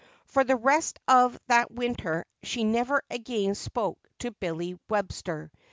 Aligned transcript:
For 0.25 0.43
the 0.43 0.55
rest 0.55 0.99
of 1.07 1.39
that 1.45 1.69
winter 1.69 2.25
she 2.41 2.63
never 2.63 3.03
again 3.11 3.53
spoke 3.53 3.99
to 4.17 4.31
Billy 4.31 4.79
Webster. 4.89 5.51